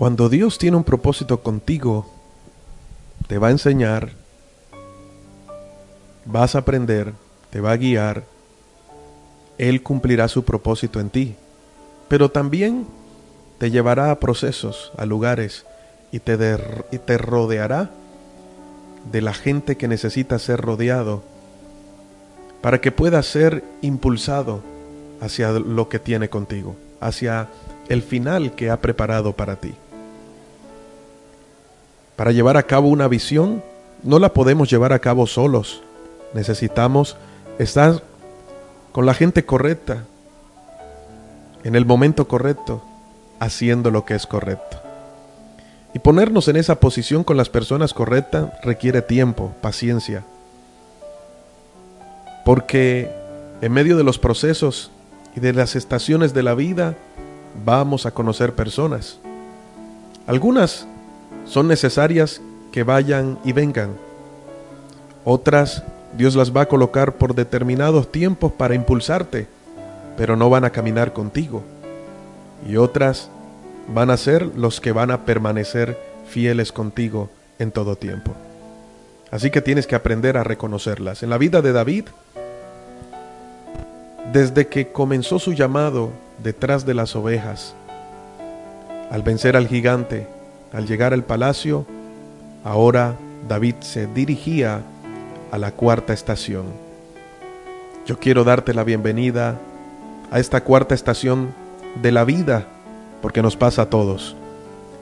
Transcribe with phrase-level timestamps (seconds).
[0.00, 2.10] Cuando Dios tiene un propósito contigo,
[3.26, 4.12] te va a enseñar,
[6.24, 7.12] vas a aprender,
[7.50, 8.24] te va a guiar,
[9.58, 11.34] Él cumplirá su propósito en ti,
[12.08, 12.86] pero también
[13.58, 15.66] te llevará a procesos, a lugares,
[16.12, 17.90] y te, te rodeará
[19.12, 21.22] de la gente que necesita ser rodeado
[22.62, 24.62] para que puedas ser impulsado
[25.20, 27.50] hacia lo que tiene contigo, hacia
[27.90, 29.74] el final que ha preparado para ti.
[32.20, 33.64] Para llevar a cabo una visión,
[34.02, 35.80] no la podemos llevar a cabo solos.
[36.34, 37.16] Necesitamos
[37.58, 38.02] estar
[38.92, 40.04] con la gente correcta,
[41.64, 42.82] en el momento correcto,
[43.38, 44.82] haciendo lo que es correcto.
[45.94, 50.22] Y ponernos en esa posición con las personas correctas requiere tiempo, paciencia.
[52.44, 53.10] Porque
[53.62, 54.90] en medio de los procesos
[55.34, 56.96] y de las estaciones de la vida
[57.64, 59.18] vamos a conocer personas.
[60.26, 60.86] Algunas
[61.46, 62.40] son necesarias
[62.72, 63.90] que vayan y vengan.
[65.24, 65.82] Otras
[66.16, 69.46] Dios las va a colocar por determinados tiempos para impulsarte,
[70.16, 71.62] pero no van a caminar contigo.
[72.68, 73.30] Y otras
[73.88, 78.32] van a ser los que van a permanecer fieles contigo en todo tiempo.
[79.30, 81.22] Así que tienes que aprender a reconocerlas.
[81.22, 82.06] En la vida de David,
[84.32, 86.10] desde que comenzó su llamado
[86.42, 87.74] detrás de las ovejas,
[89.10, 90.26] al vencer al gigante,
[90.72, 91.86] al llegar al palacio,
[92.64, 93.16] ahora
[93.48, 94.82] David se dirigía
[95.50, 96.64] a la cuarta estación.
[98.06, 99.58] Yo quiero darte la bienvenida
[100.30, 101.52] a esta cuarta estación
[102.02, 102.66] de la vida
[103.20, 104.36] porque nos pasa a todos.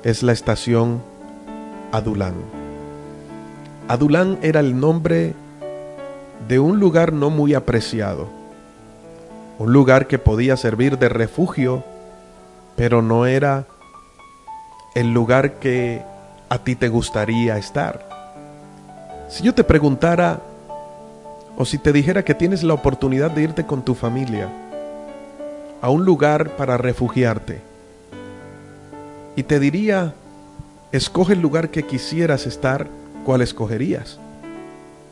[0.02, 1.02] Es la estación
[1.92, 2.34] Adulán.
[3.88, 5.34] Adulán era el nombre
[6.48, 8.28] de un lugar no muy apreciado,
[9.58, 11.82] un lugar que podía servir de refugio,
[12.76, 13.66] pero no era
[14.98, 16.02] el lugar que
[16.48, 18.04] a ti te gustaría estar.
[19.28, 20.40] Si yo te preguntara,
[21.56, 24.48] o si te dijera que tienes la oportunidad de irte con tu familia
[25.80, 27.60] a un lugar para refugiarte,
[29.36, 30.14] y te diría,
[30.90, 32.88] escoge el lugar que quisieras estar,
[33.24, 34.18] ¿cuál escogerías?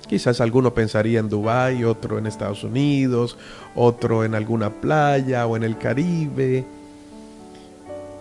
[0.09, 3.39] Quizás alguno pensaría en Dubái, otro en Estados Unidos,
[3.77, 6.65] otro en alguna playa o en el Caribe.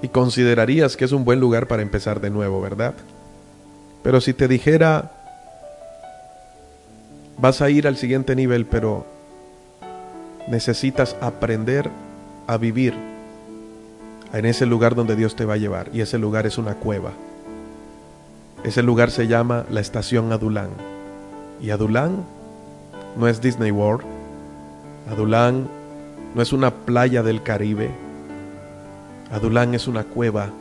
[0.06, 2.94] Y considerarías que es un buen lugar para empezar de nuevo, ¿verdad?
[4.04, 5.14] Pero si te dijera,
[7.40, 9.08] vas a ir al siguiente nivel, pero
[10.48, 11.90] necesitas aprender
[12.46, 12.94] a vivir
[14.32, 15.90] en ese lugar donde Dios te va a llevar.
[15.92, 17.10] Y ese lugar es una cueva.
[18.64, 20.70] Ese lugar se llama la estación Adulán.
[21.60, 22.26] Y Adulán
[23.18, 24.06] no es Disney World.
[25.10, 25.68] Adulán
[26.36, 28.05] no es una playa del Caribe.
[29.32, 30.52] Adulán es una cueva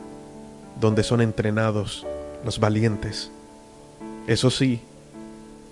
[0.79, 2.05] donde son entrenados
[2.43, 3.31] los valientes.
[4.27, 4.81] Eso sí,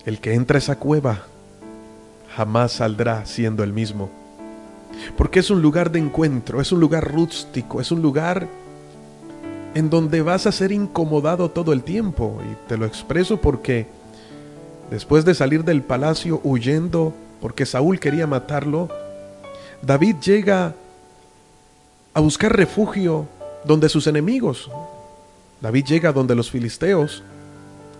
[0.05, 1.23] el que entra a esa cueva
[2.35, 4.23] jamás saldrá siendo el mismo
[5.17, 8.47] porque es un lugar de encuentro, es un lugar rústico, es un lugar
[9.73, 12.41] en donde vas a ser incomodado todo el tiempo.
[12.43, 13.87] Y te lo expreso porque
[14.91, 18.89] después de salir del palacio huyendo porque Saúl quería matarlo,
[19.81, 20.75] David llega
[22.13, 23.27] a buscar refugio
[23.65, 24.69] donde sus enemigos.
[25.61, 27.23] David llega donde los filisteos.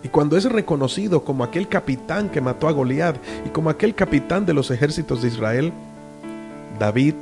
[0.02, 3.16] Y cuando es reconocido como aquel capitán que mató a Goliat
[3.46, 5.72] y como aquel capitán de los ejércitos de Israel,
[6.78, 7.14] David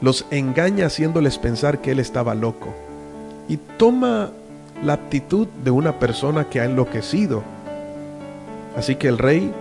[0.00, 2.72] los engaña haciéndoles pensar que él estaba loco
[3.48, 4.30] y toma
[4.84, 7.42] la actitud de una persona que ha enloquecido.
[8.76, 9.52] Así que el rey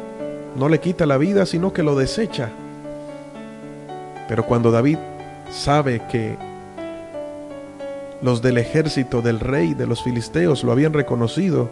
[0.55, 2.51] no le quita la vida, sino que lo desecha.
[4.27, 4.99] Pero cuando David
[5.51, 6.37] sabe que
[8.21, 11.69] los del ejército del rey de los filisteos lo habían reconocido,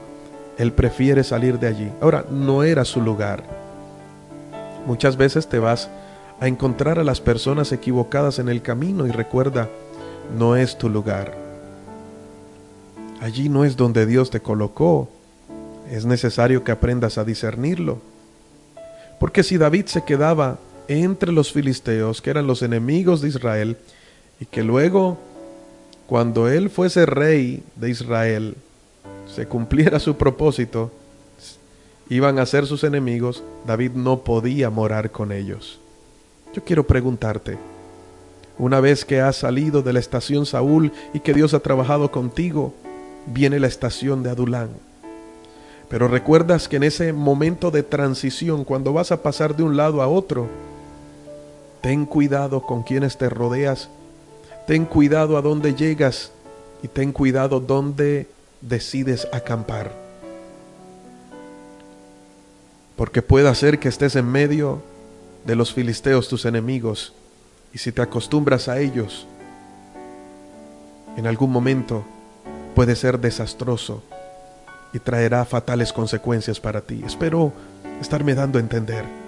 [0.58, 1.92] él prefiere salir de allí.
[2.02, 3.44] Ahora, no era su lugar.
[4.86, 5.90] Muchas veces te vas
[6.40, 9.70] a encontrar a las personas equivocadas en el camino y recuerda,
[10.38, 11.34] no es tu lugar.
[13.22, 15.10] Allí no es donde Dios te colocó.
[15.90, 18.00] Es necesario que aprendas a discernirlo.
[19.20, 23.78] Porque si David se quedaba entre los filisteos, que eran los enemigos de Israel,
[24.40, 25.18] y que luego,
[26.08, 28.56] cuando él fuese rey de Israel,
[29.34, 30.92] se cumpliera su propósito,
[32.10, 35.80] iban a ser sus enemigos, David no podía morar con ellos.
[36.54, 37.58] Yo quiero preguntarte,
[38.58, 42.74] una vez que has salido de la estación Saúl y que Dios ha trabajado contigo,
[43.26, 44.70] viene la estación de Adulán.
[45.90, 50.02] Pero recuerdas que en ese momento de transición, cuando vas a pasar de un lado
[50.02, 50.48] a otro,
[51.86, 53.90] ten cuidado con quienes te rodeas,
[54.66, 56.32] ten cuidado a dónde llegas,
[56.82, 58.28] Y ten cuidado donde
[58.60, 59.92] decides acampar.
[62.96, 64.82] Porque puede ser que estés en medio
[65.46, 67.14] de los filisteos, tus enemigos,
[67.72, 69.28] y si te acostumbras a ellos,
[71.18, 72.04] en algún momento
[72.74, 74.02] puede ser desastroso
[74.92, 77.04] y traerá fatales consecuencias para ti.
[77.06, 77.54] Espero
[78.02, 79.25] estarme dando a entender.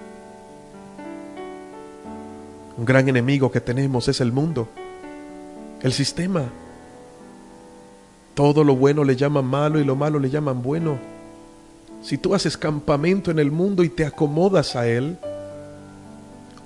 [2.78, 4.68] Un gran enemigo que tenemos es el mundo,
[5.82, 6.44] el sistema.
[8.34, 10.96] Todo lo bueno le llaman malo y lo malo le llaman bueno.
[12.02, 15.18] Si tú haces campamento en el mundo y te acomodas a él,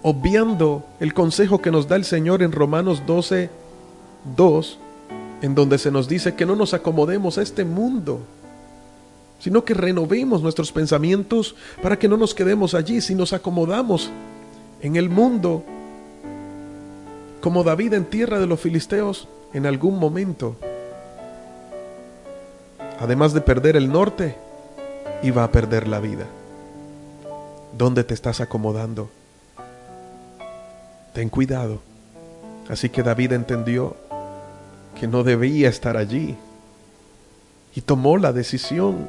[0.03, 3.49] obviando el consejo que nos da el Señor en Romanos 12,
[4.37, 4.79] 2,
[5.41, 8.20] en donde se nos dice que no nos acomodemos a este mundo,
[9.38, 14.11] sino que renovemos nuestros pensamientos para que no nos quedemos allí si nos acomodamos
[14.82, 15.65] en el mundo,
[17.43, 20.56] como David en tierra de los filisteos, en algún momento.
[22.99, 24.37] Además de perder el norte,
[25.23, 26.25] iba a perder la vida.
[27.77, 29.11] ¿Dónde te estás acomodando?
[31.12, 31.81] Ten cuidado.
[32.71, 33.97] Así que David entendió
[34.99, 36.37] que no debía estar allí
[37.75, 39.09] y tomó la decisión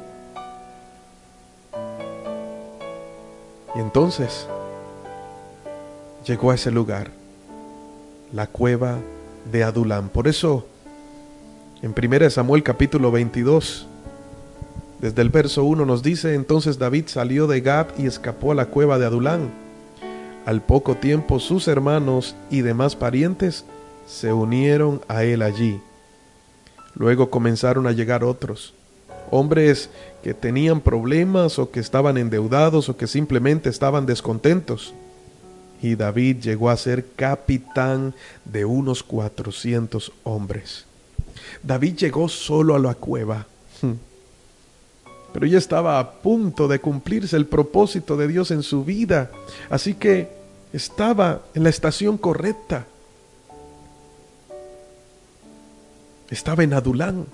[3.74, 4.46] Y entonces
[6.24, 7.10] llegó a ese lugar,
[8.34, 8.98] la cueva
[9.52, 10.08] de Adulán.
[10.08, 10.66] Por eso,
[11.82, 13.86] en 1 Samuel capítulo 22,
[15.00, 18.66] desde el verso 1 nos dice, entonces David salió de Gad y escapó a la
[18.66, 19.52] cueva de Adulán.
[20.46, 23.64] Al poco tiempo sus hermanos y demás parientes
[24.04, 25.80] se unieron a él allí.
[26.96, 28.74] Luego comenzaron a llegar otros
[29.30, 29.90] hombres
[30.22, 34.92] que tenían problemas o que estaban endeudados o que simplemente estaban descontentos.
[35.82, 40.86] Y David llegó a ser capitán de unos cuatrocientos hombres.
[41.62, 43.46] David llegó solo a la cueva,
[45.32, 49.30] pero ya estaba a punto de cumplirse el propósito de Dios en su vida,
[49.68, 50.28] así que
[50.72, 52.86] estaba en la estación correcta.
[56.30, 57.26] Estaba en Adulán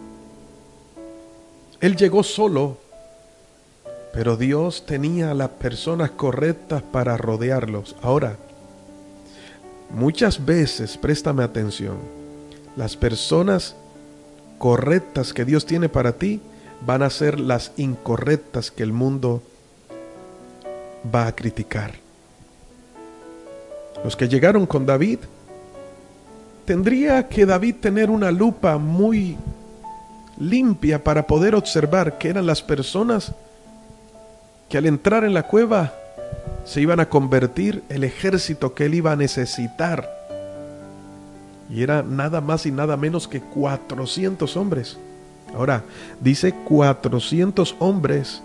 [1.81, 2.79] él llegó solo,
[4.13, 7.97] pero Dios tenía a las personas correctas para rodearlos.
[8.03, 8.37] Ahora,
[9.91, 11.99] muchas veces, préstame atención,
[12.77, 13.77] las personas
[14.59, 16.41] correctas que Dios tiene para ti
[16.85, 19.43] van a ser las incorrectas que el mundo
[21.15, 21.95] va a criticar.
[24.03, 25.19] Los que llegaron con David,
[26.65, 29.37] tendría que David tener una lupa muy
[30.39, 33.35] limpia para poder observar que eran las personas
[34.71, 35.93] que al entrar en la cueva
[36.65, 40.09] se iban a convertir el ejército que él iba a necesitar.
[41.69, 44.97] Y era nada más y nada menos que 400 hombres.
[45.55, 45.83] Ahora,
[46.21, 48.43] dice 400 hombres,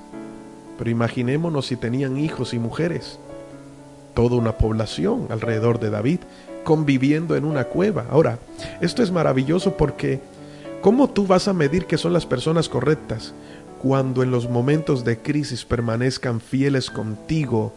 [0.77, 3.19] pero imaginémonos si tenían hijos y mujeres.
[4.16, 6.19] Toda una población alrededor de David
[6.63, 8.06] conviviendo en una cueva.
[8.10, 8.39] Ahora,
[8.81, 10.19] esto es maravilloso porque
[10.86, 13.33] ¿Cómo tú vas a medir que son las personas correctas
[13.86, 17.72] cuando en los momentos de crisis permanezcan fieles contigo?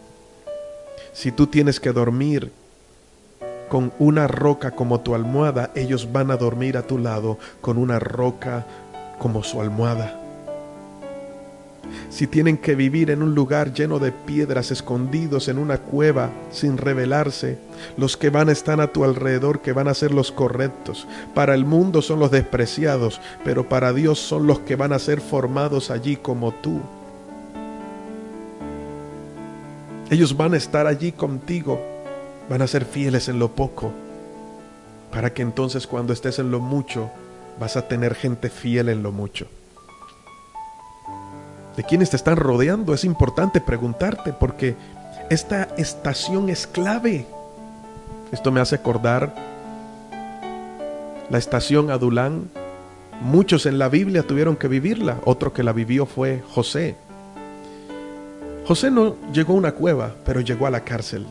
[1.13, 2.51] Si tú tienes que dormir
[3.69, 7.99] con una roca como tu almohada, ellos van a dormir a tu lado con una
[7.99, 8.65] roca
[9.19, 10.18] como su almohada
[12.09, 16.77] si tienen que vivir en un lugar lleno de piedras, escondidos en una cueva, sin
[16.77, 17.57] revelarse,
[17.97, 21.07] los que van a estar a tu alrededor, que van a ser los correctos.
[21.33, 25.21] Para el mundo son los despreciados, pero para Dios son los que van a ser
[25.21, 26.81] formados allí como tú.
[30.09, 31.79] Ellos van a estar allí contigo,
[32.49, 33.91] van a ser fieles en lo poco,
[35.11, 37.11] para que entonces cuando estés en lo mucho,
[37.59, 39.47] vas a tener gente fiel en lo mucho
[41.79, 44.75] de quienes te están rodeando, es importante preguntarte porque
[45.29, 47.25] esta estación es clave.
[48.33, 49.33] Esto me hace acordar
[51.29, 52.49] la estación Adulán.
[53.21, 56.97] Muchos en la Biblia tuvieron que vivirla, otro que la vivió fue José.
[58.67, 61.25] José no llegó a una cueva, pero llegó a la cárcel.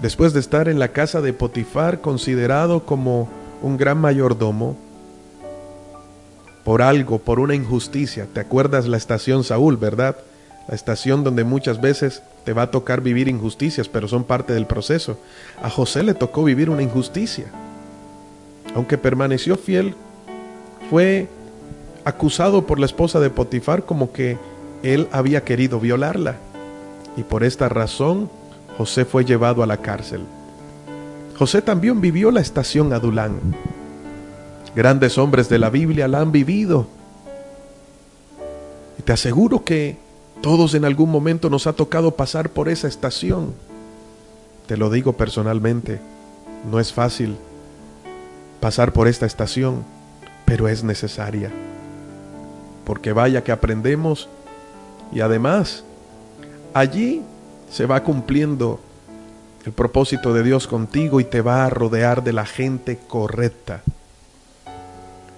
[0.00, 3.28] Después de estar en la casa de Potifar, considerado como
[3.60, 4.76] un gran mayordomo,
[6.64, 8.26] por algo, por una injusticia.
[8.32, 10.16] ¿Te acuerdas la estación Saúl, verdad?
[10.66, 14.66] La estación donde muchas veces te va a tocar vivir injusticias, pero son parte del
[14.66, 15.18] proceso.
[15.62, 17.46] A José le tocó vivir una injusticia.
[18.74, 19.94] Aunque permaneció fiel,
[20.90, 21.28] fue
[22.04, 24.38] acusado por la esposa de Potifar como que
[24.82, 26.36] él había querido violarla.
[27.16, 28.30] Y por esta razón
[28.78, 30.22] José fue llevado a la cárcel.
[31.36, 33.38] José también vivió la estación Adulán.
[34.74, 36.86] Grandes hombres de la Biblia la han vivido.
[38.98, 39.96] Y te aseguro que
[40.42, 43.54] todos en algún momento nos ha tocado pasar por esa estación.
[44.66, 46.00] Te lo digo personalmente,
[46.70, 47.36] no es fácil
[48.60, 49.84] pasar por esta estación,
[50.44, 51.50] pero es necesaria.
[52.84, 54.28] Porque vaya que aprendemos
[55.12, 55.84] y además
[56.72, 57.22] allí
[57.70, 58.80] se va cumpliendo
[59.64, 63.82] el propósito de Dios contigo y te va a rodear de la gente correcta.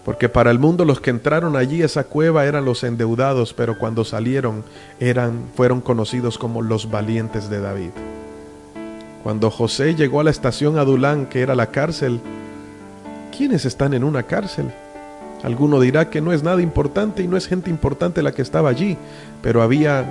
[0.06, 4.04] Porque para el mundo los que entraron allí esa cueva eran los endeudados, pero cuando
[4.04, 4.62] salieron
[5.00, 7.90] eran fueron conocidos como los valientes de David.
[9.24, 12.20] Cuando José llegó a la estación Adulán, que era la cárcel,
[13.36, 14.70] ¿quiénes están en una cárcel?
[15.42, 18.70] Alguno dirá que no es nada importante y no es gente importante la que estaba
[18.70, 18.96] allí,
[19.42, 20.04] pero había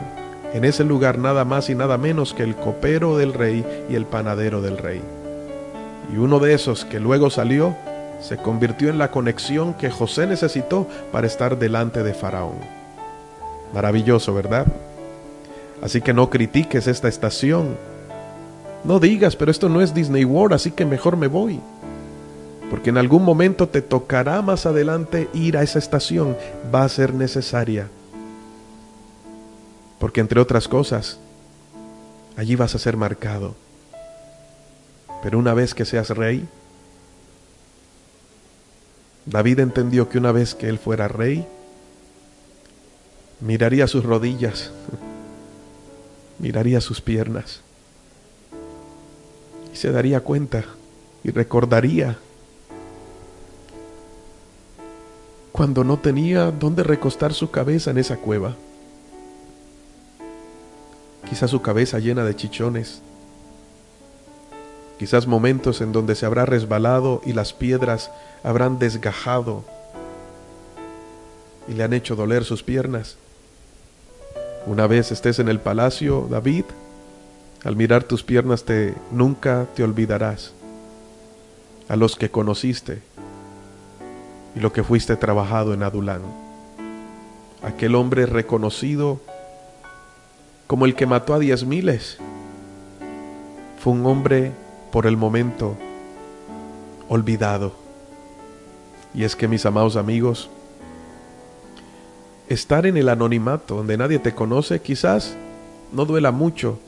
[0.53, 4.05] en ese lugar nada más y nada menos que el copero del rey y el
[4.05, 5.01] panadero del rey.
[6.13, 7.77] Y uno de esos que luego salió
[8.21, 12.57] se convirtió en la conexión que José necesitó para estar delante de Faraón.
[13.73, 14.65] Maravilloso, ¿verdad?
[15.81, 17.75] Así que no critiques esta estación.
[18.83, 21.59] No digas, pero esto no es Disney World, así que mejor me voy.
[22.69, 26.35] Porque en algún momento te tocará más adelante ir a esa estación.
[26.73, 27.87] Va a ser necesaria.
[29.99, 31.19] Porque entre otras cosas,
[32.37, 33.55] allí vas a ser marcado.
[35.21, 36.47] Pero una vez que seas rey,
[39.25, 41.47] David entendió que una vez que él fuera rey,
[43.41, 44.71] miraría sus rodillas,
[46.39, 47.61] miraría sus piernas
[49.73, 50.63] y se daría cuenta
[51.23, 52.17] y recordaría
[55.51, 58.55] cuando no tenía dónde recostar su cabeza en esa cueva.
[61.29, 63.01] Quizás su cabeza llena de chichones,
[64.97, 68.11] quizás momentos en donde se habrá resbalado y las piedras
[68.43, 69.63] habrán desgajado
[71.67, 73.17] y le han hecho doler sus piernas.
[74.65, 76.65] Una vez estés en el palacio, David,
[77.63, 80.53] al mirar tus piernas te nunca te olvidarás
[81.87, 83.01] a los que conociste
[84.55, 86.21] y lo que fuiste trabajado en Adulán.
[87.63, 89.19] Aquel hombre reconocido
[90.67, 92.17] como el que mató a diez miles.
[93.79, 94.51] Fue un hombre
[94.95, 95.75] por el momento
[97.09, 97.73] olvidado.
[99.13, 100.49] Y es que mis amados amigos,
[102.47, 105.35] estar en el anonimato donde nadie te conoce quizás
[105.91, 106.79] no duela mucho.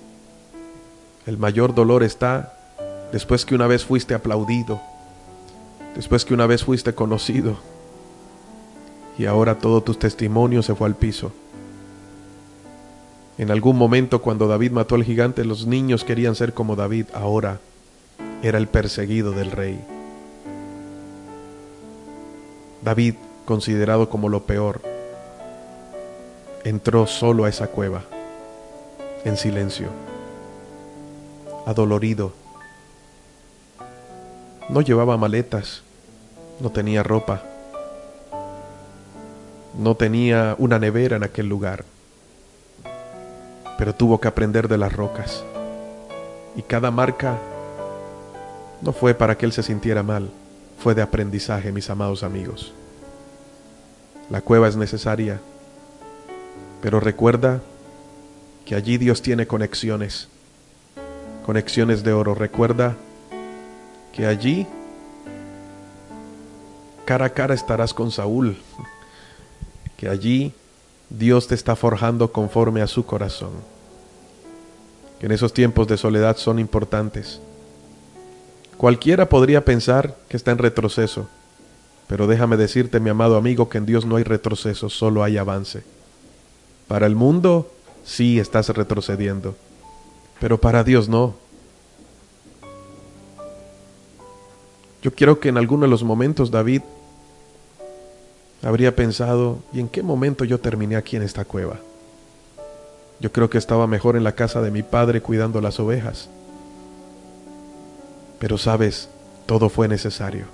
[1.26, 2.54] El mayor dolor está
[3.12, 4.80] después que una vez fuiste aplaudido,
[5.94, 7.58] después que una vez fuiste conocido
[9.18, 11.34] y ahora todo tu testimonio se fue al piso.
[13.38, 17.08] En algún momento cuando David mató al gigante, los niños querían ser como David.
[17.14, 17.60] Ahora
[18.42, 19.80] era el perseguido del rey.
[22.84, 23.16] David,
[23.46, 24.82] considerado como lo peor,
[26.64, 28.04] entró solo a esa cueva,
[29.26, 29.88] en silencio,
[31.66, 32.34] adolorido.
[34.70, 35.84] No llevaba maletas,
[36.60, 37.44] no tenía ropa,
[39.78, 41.86] no tenía una nevera en aquel lugar
[43.78, 45.44] pero tuvo que aprender de las rocas.
[46.56, 47.38] Y cada marca
[48.82, 50.30] no fue para que él se sintiera mal,
[50.80, 52.74] fue de aprendizaje, mis amados amigos.
[54.30, 55.40] La cueva es necesaria,
[56.82, 57.62] pero recuerda
[58.66, 60.28] que allí Dios tiene conexiones,
[61.46, 62.36] conexiones de oro.
[62.36, 62.96] Recuerda
[64.12, 64.68] que allí
[67.06, 68.58] cara a cara estarás con Saúl,
[69.96, 70.54] que allí
[71.10, 73.52] Dios te está forjando conforme a su corazón.
[75.20, 77.40] Que en esos tiempos de soledad son importantes.
[78.78, 81.28] Cualquiera podría pensar que está en retroceso,
[82.08, 85.84] pero déjame decirte, mi amado amigo, que en Dios no hay retroceso, solo hay avance.
[86.88, 87.72] Para el mundo
[88.06, 89.56] sí estás retrocediendo,
[90.40, 91.36] pero para Dios no.
[95.02, 96.84] Yo quiero que en alguno de los momentos David
[98.62, 101.78] habría pensado, ¿y en qué momento yo terminé aquí en esta cueva?
[103.20, 106.30] Yo creo que estaba mejor en la casa de mi padre cuidando las ovejas.
[108.40, 109.10] Pero sabes,
[109.46, 110.46] todo fue necesario,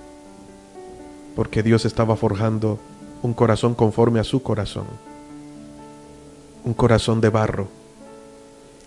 [1.36, 2.78] porque Dios estaba forjando
[3.22, 4.86] un corazón conforme a su corazón,
[6.64, 7.68] un corazón de barro,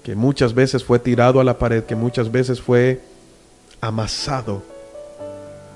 [0.03, 3.01] que muchas veces fue tirado a la pared, que muchas veces fue
[3.81, 4.63] amasado,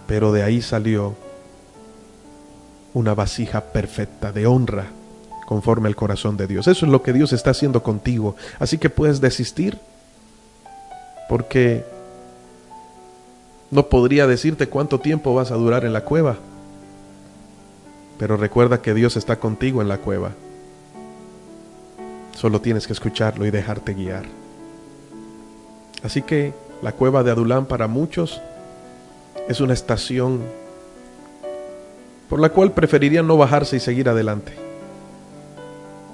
[0.07, 1.15] pero de ahí salió
[2.93, 4.87] una vasija perfecta de honra
[5.45, 6.67] conforme al corazón de Dios.
[6.67, 8.35] Eso es lo que Dios está haciendo contigo.
[8.59, 9.77] Así que puedes desistir
[11.27, 11.83] porque
[13.71, 16.35] no podría decirte cuánto tiempo vas a durar en la cueva.
[18.19, 20.31] Pero recuerda que Dios está contigo en la cueva.
[22.35, 24.25] Solo tienes que escucharlo y dejarte guiar.
[26.03, 28.41] Así que la cueva de Adulán para muchos
[29.47, 30.41] es una estación
[32.29, 34.53] por la cual preferirían no bajarse y seguir adelante.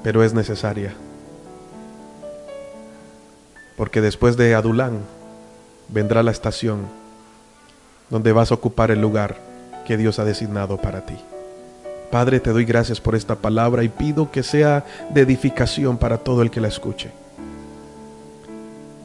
[0.03, 0.93] Pero es necesaria.
[3.75, 4.99] Porque después de Adulán
[5.89, 7.06] vendrá la estación
[8.09, 9.37] donde vas a ocupar el lugar
[9.85, 11.15] que Dios ha designado para ti.
[12.11, 16.41] Padre, te doy gracias por esta palabra y pido que sea de edificación para todo
[16.41, 17.11] el que la escuche.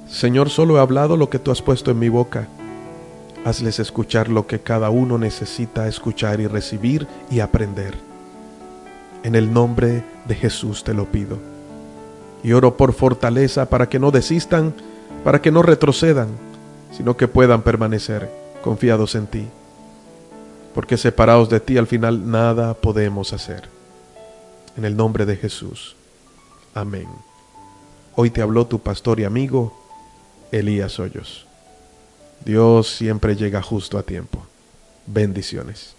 [0.09, 2.47] Señor, solo he hablado lo que tú has puesto en mi boca.
[3.45, 7.95] Hazles escuchar lo que cada uno necesita escuchar y recibir y aprender.
[9.25, 11.39] En el nombre de Jesús te lo pido.
[12.45, 14.75] Y oro por fortaleza para que no desistan,
[15.25, 16.29] para que no retrocedan,
[16.93, 19.47] sino que puedan permanecer confiados en ti.
[20.75, 23.69] Porque separados de ti al final nada podemos hacer.
[24.77, 25.97] En el nombre de Jesús.
[26.73, 27.09] Amén.
[28.15, 29.79] Hoy te habló tu pastor y amigo
[30.51, 31.47] Elías Hoyos.
[32.45, 34.47] Dios siempre llega justo a tiempo.
[35.07, 35.95] Bendiciones.